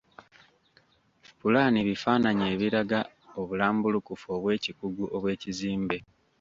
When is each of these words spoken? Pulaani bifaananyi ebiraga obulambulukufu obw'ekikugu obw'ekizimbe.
Pulaani 1.39 1.79
bifaananyi 1.87 2.43
ebiraga 2.53 2.99
obulambulukufu 3.39 4.25
obw'ekikugu 4.35 5.03
obw'ekizimbe. 5.15 5.97